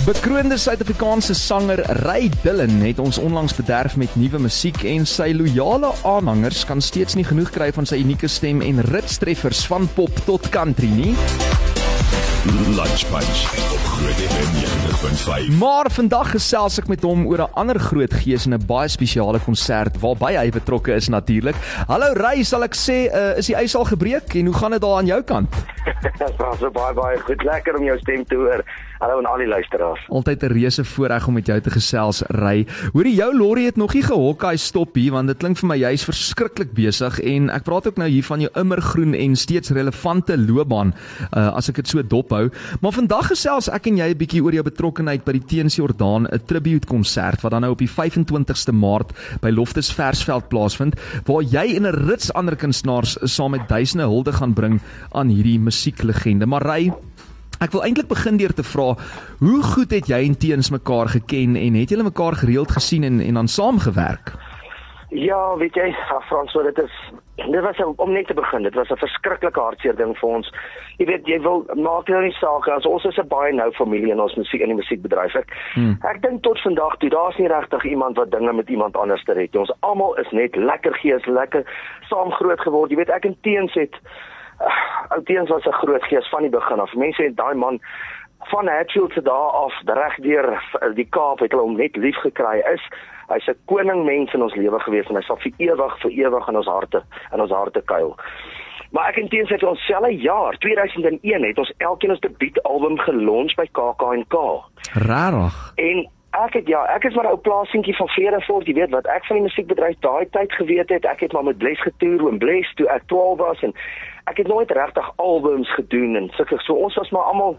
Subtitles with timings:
[0.00, 5.90] Bekroonde Suid-Afrikaanse sanger Ray Dillon het ons onlangs bederf met nuwe musiek en sy loyale
[6.08, 10.48] aanhangers kan steeds nie genoeg kry van sy unieke stem en ritstreffers van pop tot
[10.54, 11.12] country nie.
[12.72, 13.40] Lunch Punch
[13.76, 14.54] op Groot FM
[15.52, 15.58] 90.5.
[15.60, 19.38] Maar vandag gesels ek met hom oor 'n ander groot gees en 'n baie spesiale
[19.38, 21.56] konsert waarby hy betrokke is natuurlik.
[21.88, 24.80] Hallo Ray, sal ek sê, uh, is die ys al gebreek en hoe gaan dit
[24.80, 25.52] daar aan jou kant?
[26.02, 27.44] Dit was so baie baie goed.
[27.44, 28.64] Lekker om jou stem te hoor.
[29.00, 30.02] Hallo aan al die luisteraars.
[30.12, 32.66] Altyd 'n reuse voorreg om met jou te gesels, Ry.
[32.92, 36.04] Hoorie jou Lorry het nog nie gehokkie stop hier want dit klink vir my jy's
[36.04, 40.92] verskriklik besig en ek praat ook nou hier van jou immergroen en steeds relevante loopbaan
[41.32, 42.50] uh, as ek dit so dophou.
[42.80, 46.26] Maar vandag gesels ek en jy 'n bietjie oor jou betrokkeheid by die Teens Jordaan
[46.26, 51.42] 'n tribute konsert wat dan nou op die 25ste Maart by Loftus Versveld plaasvind waar
[51.42, 54.80] jy en 'n rits ander kunstenaars saam met duisende hulde gaan bring
[55.12, 56.46] aan hierdie musieklegende.
[56.46, 56.92] Maar Ry
[57.60, 58.94] Ek wil eintlik begin deur te vra,
[59.44, 63.20] hoe goed het jy en Teens mekaar geken en het julle mekaar gereeld gesien en
[63.20, 64.32] en dan saamgewerk?
[65.10, 65.90] Ja, weet jy,
[66.28, 66.94] Frans, so dit is
[67.36, 68.62] dit was om net te begin.
[68.62, 70.52] Dit was 'n verskriklike hartseer ding vir ons.
[70.96, 74.12] Jy weet, jy wil maak nou nie saak as ons is 'n baie nou familie
[74.12, 75.34] in ons musiek in die musiekbedryf.
[75.34, 75.98] Ek hmm.
[76.00, 79.32] ek dink tot vandag toe daar's nie regtig iemand wat dinge met iemand anders te
[79.32, 79.56] red.
[79.56, 81.64] Ons almal is net lekker gees, lekker
[82.08, 82.90] saam groot geword.
[82.90, 83.94] Jy weet, ek en Teens het
[85.08, 86.94] Outeens was 'n groot gees van die begin af.
[86.94, 87.80] Mense het daai man
[88.38, 90.62] van Hatfield se dae af reg deur
[90.94, 92.62] die Kaap het hulle hom net lief gekry.
[92.74, 92.82] Is
[93.28, 96.48] hy's 'n koning mens in ons lewe gewees en hy sal vir ewig vir ewig
[96.48, 98.16] in ons harte in ons harte kuil.
[98.90, 103.66] Maar ek intens het ons selfe jaar 2001 het ons elkeen ons debuutalbum gelons by
[103.72, 104.34] KAK&K.
[104.92, 105.72] Rarig.
[105.76, 109.06] En Ek het ja, ek is maar 'n ou plaasientjie van Vredefort, jy weet wat
[109.06, 111.04] ek van die musiekbedryf daai tyd geweet het.
[111.04, 113.74] Ek het maar met Bless getoer en Bless toe ek 12 was en
[114.30, 117.58] ek het nooit regtig albums gedoen en sulke so ons was maar almal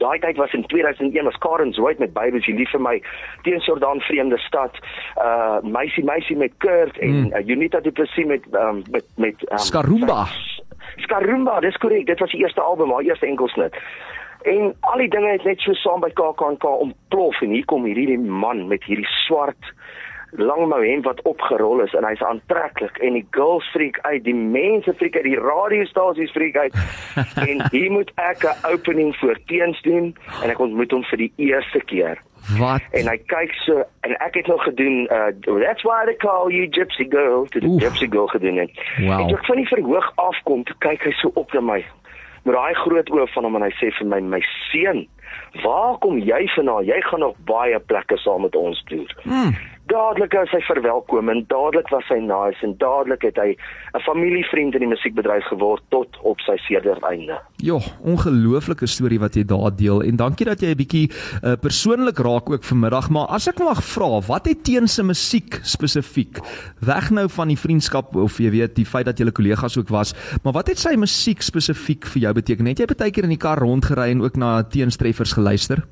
[0.00, 2.94] daai tyd was in 2001 was Karen Zoid met Babies jy lief vir my
[3.46, 4.78] teen Jordan vreemde stad
[5.20, 7.32] uh meisie meisie met Kurt en mm.
[7.32, 10.26] uh, Unita Du Plessis met um, met met um, Skarumba
[11.04, 13.76] Skarumba dis korrek dit was die eerste album haar eerste enkelsnit
[14.42, 18.18] En al die dinge het net so saam by KAKNK ontplof en hier kom hierdie
[18.18, 19.72] man met hierdie swart
[20.32, 24.34] lang mou hemp wat opgerol is en hy's aantreklik en die girls freak uit, die
[24.34, 26.76] mense freak uit, die radiostasies freak uit.
[27.48, 31.32] en hier moet ek 'n opening voor teens doen en ek ontmoet hom vir die
[31.36, 32.20] eerste keer.
[32.58, 32.82] Wat?
[32.90, 35.30] En hy kyk so en ek het nog gedoen uh
[35.62, 37.82] that's why they call you gypsy girl to the Oef.
[37.82, 38.72] gypsy girl gedoen het.
[38.98, 39.20] Wow.
[39.20, 41.84] En ek van die verhoog afkom, toe kyk hy so op na my
[42.42, 45.04] met daai groot oë van hom en hy sê vir my my seun,
[45.62, 46.88] waar kom jy vandaan?
[46.88, 49.14] Jy gaan nog baie plekke saam met ons toer.
[49.22, 49.54] Hmm
[49.92, 53.50] dadelik as hy verwelkom en dadelik was hy nice en dadelik het hy
[53.94, 57.36] 'n familievriend in die musiekbedryf geword tot op sy seerder einde.
[57.60, 62.18] Ja, ongelooflike storie wat jy daar deel en dankie dat jy 'n bietjie uh, persoonlik
[62.18, 66.40] raak ook vanmiddag, maar as ek mag vra, wat het teen se musiek spesifiek
[66.80, 70.14] weg nou van die vriendskap of jy weet die feit dat julle kollegas ook was,
[70.42, 72.66] maar wat het sy musiek spesifiek vir jou beteken?
[72.66, 75.82] Het jy baie keer in die kar rondgery en ook na teenstreffers geluister?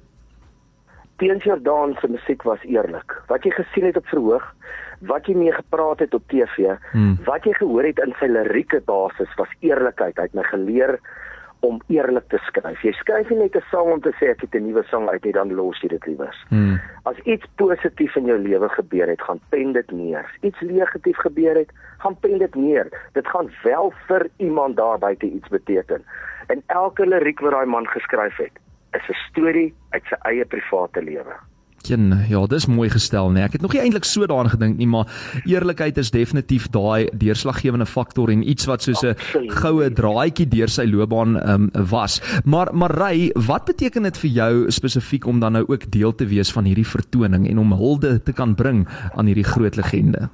[1.21, 3.13] Teens Jordaan se musiek was eerlik.
[3.29, 4.45] Wat jy gesien het op verhoog,
[5.05, 7.19] wat jy mee gepraat het op TV, hmm.
[7.27, 10.17] wat jy gehoor het in sy lirieke basis was eerlikheid.
[10.17, 10.97] Hy het my geleer
[11.69, 12.81] om eerlik te skryf.
[12.81, 15.27] Jy skryf nie net 'n sang om te sê ek het 'n nuwe sang uit
[15.27, 16.41] en dan los jy dit liewers.
[16.49, 16.81] Hmm.
[17.05, 20.25] As iets positief in jou lewe gebeur het, gaan pen dit neer.
[20.41, 22.89] Iets negatief gebeur het, gaan pen dit neer.
[23.13, 26.03] Dit gaan wel vir iemand daar buite iets beteken.
[26.47, 28.57] En elke liriek wat daai man geskryf het,
[28.93, 31.35] is 'n storie uit sy eie private lewe.
[31.81, 33.43] Ken, ja, dis mooi gestel, nee.
[33.43, 35.09] Ek het nog nie eintlik so daaraan gedink nie, maar
[35.49, 39.17] eerlikheid is definitief daai deurslaggewende faktor en iets wat soos 'n
[39.49, 42.21] goue draadjie deur sy loopbaan um, was.
[42.45, 46.27] Maar maar Ry, wat beteken dit vir jou spesifiek om dan nou ook deel te
[46.27, 50.29] wees van hierdie vertoning en om hulde te kan bring aan hierdie groot legende?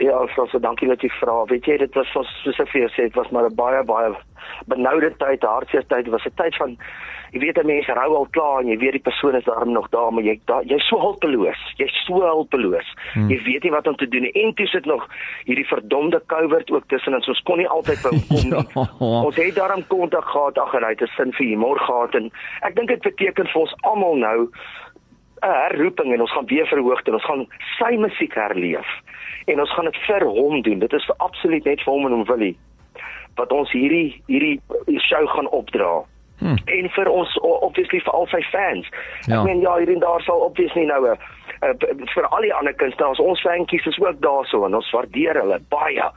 [0.00, 1.44] Ja, so so dankie dat jy vra.
[1.44, 3.82] Weet jy, dit was soos soos ek vir jou sê, dit was maar 'n baie
[3.84, 4.14] baie
[4.66, 6.04] benoude tyd, hartseer tyd.
[6.04, 6.78] Dit was 'n tyd van
[7.32, 9.88] jy weet 'n mens rou al klaar en jy weet die persoon is daar nog
[9.88, 13.30] daar maar jy da, jy's so hulpeloos jy's so hulpeloos hmm.
[13.30, 15.08] jy weet nie wat om te doen nie en toe sit nog
[15.44, 19.22] hierdie verdomde COVID ook tussen ons ons kon nie altyd by hom kom nie ja.
[19.24, 22.30] ons het daarom kontak gehad ag en hy het 'n sin vir humor gehad en
[22.62, 24.38] ek dink dit beteken vir ons almal nou
[25.42, 27.46] 'n herroeping en ons gaan weer verhoog en ons gaan
[27.78, 28.88] sy musiek herleef
[29.46, 32.24] en ons gaan dit vir hom doen dit is absoluut net vir hom en hom
[32.24, 32.56] Willie
[33.36, 34.60] wat ons hierdie hierdie
[35.08, 36.02] show gaan opdra
[36.42, 36.58] Hmm.
[36.64, 38.88] En vir ons obviously vir al sy fans.
[39.30, 39.36] Ja.
[39.38, 41.18] Ek meen ja, hier en daar sal obviously nou 'n
[41.62, 41.74] uh,
[42.14, 46.10] vir al die ander kunstenaars, ons fantjies is ook daarso en ons waardeer hulle baie.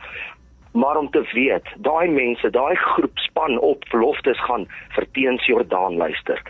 [0.75, 5.95] maar om te weet, daai mense, daai groep span op beloftes gaan vir teens Jordaan
[5.97, 6.41] luister.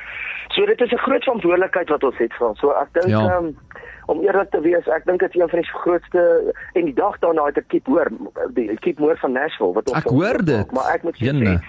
[0.48, 2.56] So dit is 'n groot verantwoordelikheid wat ons het van.
[2.56, 3.38] So ek dink Ja.
[3.38, 3.58] um,
[4.08, 7.20] om eerlik te wees, ek dink dit is een van die grootste en die dag
[7.20, 8.10] daarna het ek keep hoor,
[8.54, 10.72] die keep hoor van Nashville wat ons Ek hoor dit.
[10.72, 11.60] Maar ek moet vir sê,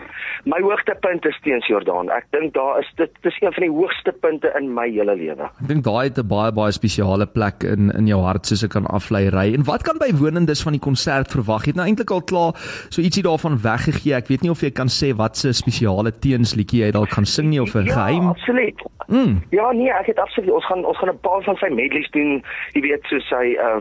[0.45, 2.11] my hoogtepunt is teens Jordaan.
[2.11, 5.49] Ek dink daar is dit dis een van die hoogste punte in my hele lewe.
[5.63, 8.71] Ek dink daai het 'n baie baie spesiale plek in in jou hart soos ek
[8.71, 9.55] kan aflei ry.
[9.55, 11.65] En wat kan bywonendes van die konsert verwag?
[11.65, 12.53] Jy het nou eintlik al klaar
[12.91, 14.15] so ietsie daarvan weggegee.
[14.15, 17.49] Ek weet nie of jy kan sê wat se spesiale teensliedjie jy dalk gaan sing
[17.51, 18.27] nie of 'n Ja, geheim.
[18.29, 18.75] absoluut.
[19.09, 19.43] Mm.
[19.51, 22.26] Ja, nee, ek het absoluut ons gaan ons gaan 'n paar van sy medleys doen.
[22.75, 23.81] Jy weet so sy uh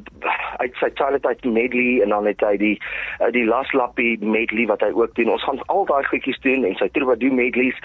[0.63, 2.75] uit sy childhood medley en dan het hy die
[3.19, 5.33] uh, die Last Lappie medley wat hy ook doen.
[5.35, 7.77] Ons gaan al daai goedjies doen en sy troubadour medleys.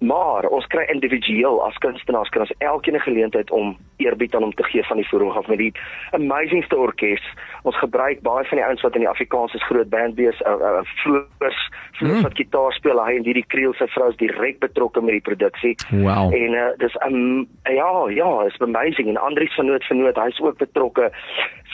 [0.00, 4.54] Maar ons kry individueel as kunstenaars kan ons elkeen 'n geleentheid om eerbied aan hom
[4.54, 5.72] te gee van die voorhang af met die
[6.12, 7.22] amazingste orkes.
[7.62, 10.82] Ons gebruik baie van die ouens wat in die Afrikaanse groot band wees, uh, uh,
[11.02, 11.60] Floors,
[11.92, 12.22] Floors Mm.
[12.22, 15.74] wat gitaar speel, hy en hierdie Kriel se vrou is direk betrokke met die produksie.
[15.90, 16.34] Wow.
[16.34, 20.40] En uh, dis um ja, ja, is amazing en Andries van Noot van Noot, hy's
[20.44, 21.10] ook betrokke.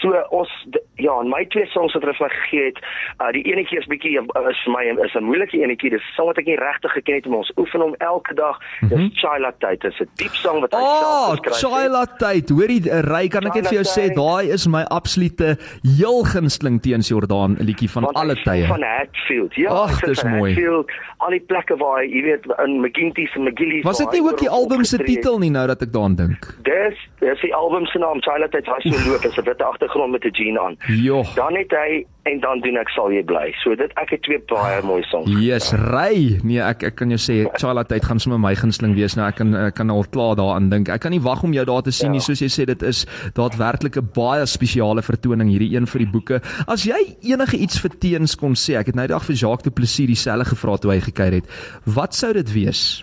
[0.00, 0.50] So ons
[0.96, 2.78] ja, en my twee songs wat hulle vir my gegee het,
[3.20, 5.90] uh, die enetjie is bietjie uh, is vir my is 'n moeilike enetjie.
[5.92, 8.56] Dis song wat ek nie regtig geken het, maar ons oefen hom elke dag.
[8.80, 9.10] Dis mm -hmm.
[9.20, 9.80] Chila Tyd.
[9.80, 11.82] Dis 'n diep song wat hy Oh, self geskryf het.
[11.82, 12.48] Chila tyd.
[12.48, 16.80] Hoorie uh, ry kan ek net vir jou sê daai is my absolute heel gunsteling
[16.80, 18.66] teens Jordaan liedjie van Want alle tye.
[18.66, 19.54] Van Hatfield.
[19.54, 20.54] Ja, sing dis van mooi.
[20.54, 23.84] Hatfield, al die plekke waar hy, jy weet, in McGinty's en McGillies.
[23.84, 26.48] Was dit nie ook die album se titel nie nou dat ek daaraan dink?
[26.64, 30.12] Dis dis die album se naam Silent Tide hy so loop is 'n witte agtergrond
[30.12, 30.76] met 'n jean aan.
[30.88, 31.24] Jo.
[31.34, 33.52] Dan het hy en dan doen ek sal jy bly.
[33.64, 35.30] So dit ek het twee baie mooi songs.
[35.40, 36.38] Yes, ry.
[36.44, 39.16] Nee, ek ek kan jou sê Chala tyd gaan sommer my gunsteling wees.
[39.16, 40.88] Nou ek kan ek kan al klaar daaraan dink.
[40.88, 42.12] Ek kan nie wag om jou daar te sien Ja.
[42.12, 42.20] nie.
[42.20, 46.40] Soos jy sê dit is daadwerklik 'n baie spesiale vertoning hierdie een vir die boeke.
[46.68, 49.62] As jy enige iets vir teens kon sê, ek het nou die dag vir Jacques
[49.62, 51.46] Du Plessis dieselfde gevra toe hy gekuier het.
[51.86, 53.02] Wat sou dit wees?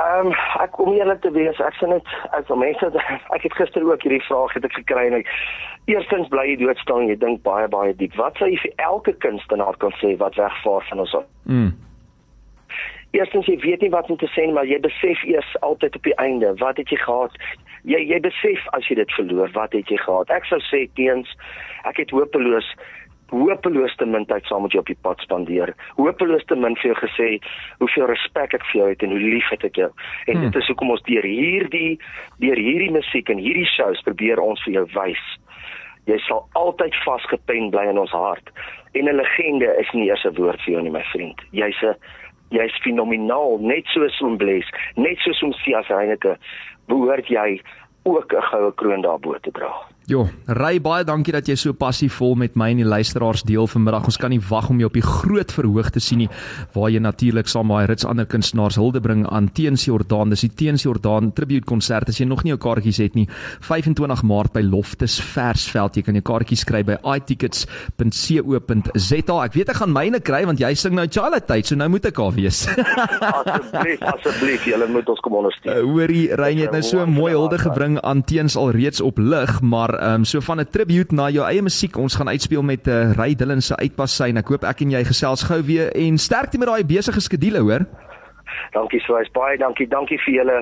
[0.00, 2.06] Ehm um, ek kom eerlik te wees, ek sien net
[2.36, 2.88] as mense
[3.36, 5.32] ek het gister ook hierdie vraag het ek gekry en ek
[5.90, 8.14] eerstens bly jy dood staan jy dink baie baie diep.
[8.20, 11.16] Wat sou jy vir elke kunstenaar kan sê wat wegvaar van ons?
[11.44, 11.72] Mm.
[13.18, 16.06] Eerstens jy weet nie wat om te sê nie, maar jy besef eers altyd op
[16.06, 17.36] die einde, wat het jy gehad?
[17.90, 20.30] Jy jy besef as jy dit verloor, wat het jy gehad?
[20.32, 21.34] Ek sou sê teens
[21.90, 22.68] ek het hopeloos
[23.30, 25.74] hopeloos te min tyd saam met jou op die pad spandeer.
[25.96, 27.28] Hopeloos te min vir jou gesê
[27.78, 29.90] hoeveel respek ek vir jou het en hoe lief het ek jou.
[30.26, 30.50] En Hmm.
[30.50, 31.98] dit is hoekom ons deur hierdie
[32.38, 35.24] deur hierdie musiek en hierdie shows probeer ons vir jou wys.
[36.06, 38.50] Jy sal altyd vasgepen bly in ons hart.
[38.94, 41.40] En 'n legende is nie eers 'n woord vir jou nie, my vriend.
[41.52, 41.94] Jy's 'n
[42.50, 44.66] jy's fenomenaal, net soos Oom Bles,
[44.96, 46.36] net soos Oom Sias Reyneke,
[46.88, 47.60] behoort jy
[48.04, 49.72] ook 'n goue kroon daarbo te dra.
[50.08, 54.06] Jo, Ry baie dankie dat jy so passievol met my en die luisteraars deel vanmiddag.
[54.10, 56.28] Ons kan nie wag om jou op die groot verhoog te sien nie
[56.74, 60.30] waar jy natuurlik saam met daai rits ander kunstenaars hulde bring aan Teens Jordaan.
[60.32, 62.08] Dis die Teens Jordaan tribute konsert.
[62.10, 63.28] As jy nog nie jou kaartjies het nie,
[63.68, 65.94] 25 Maart by Loftus Versveld.
[66.00, 69.36] Jy kan jou kaartjies kry by itickets.co.za.
[69.44, 72.06] Ek weet ek gaan myne kry want jy sing nou Chala tyd, so nou moet
[72.10, 72.64] ek daar wees.
[73.30, 75.86] Asseblief, asseblief, julle moet ons kom ondersteun.
[75.86, 79.60] Hoorie, Rein jy het nou so 'n mooi hulde gebring aan Teens alreeds op lig,
[79.62, 81.96] maar ehm um, so van 'n tribute na jou eie musiek.
[81.96, 84.36] Ons gaan uitspeel met 'n uh, Ry Dillon se uitpassyn.
[84.36, 87.86] Ek hoop ek en jy gesels gou weer en sterkte met daai besige skedule, hoor.
[88.72, 89.86] Dankie Swys, baie dankie.
[89.90, 90.58] Dankie vir julle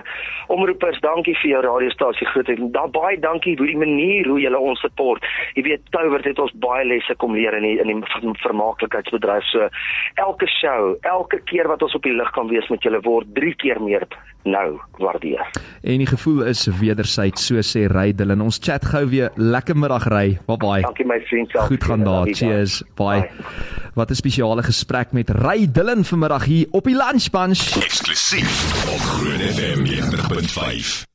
[0.49, 2.63] omroepers, dankie vir jou radiostasie grootheid.
[2.73, 5.25] Daar baie dankie vir die manier hoe julle ons support.
[5.57, 9.45] Jy weet, Tower het ons baie lesse kom leer in die in die ver- vermaaklikheidsbedryf.
[9.53, 9.69] So
[10.15, 13.55] elke show, elke keer wat ons op die lig kan wees met julle word 3
[13.61, 14.07] keer meer
[14.49, 15.43] nou waardeer.
[15.85, 18.41] En die gevoel is wederzijds, so sê Ry Dillon.
[18.41, 19.31] Ons chat gou weer.
[19.37, 20.39] Lekker middag Ry.
[20.47, 20.83] Bye bye.
[20.87, 21.67] Dankie my vriend self.
[21.69, 22.27] Goed gaan daar.
[22.33, 22.83] Cheers.
[22.97, 23.29] Bye.
[23.99, 27.77] Wat 'n spesiale gesprek met Ry Dillon vanmiddag hier op die Lunch Bunch.
[27.77, 31.08] Eksklusief op Groot FM 90.5.